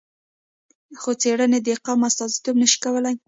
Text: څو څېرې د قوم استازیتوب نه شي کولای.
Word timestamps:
څو 1.01 1.11
څېرې 1.21 1.57
د 1.65 1.67
قوم 1.85 1.99
استازیتوب 2.09 2.55
نه 2.61 2.67
شي 2.71 2.77
کولای. 2.83 3.15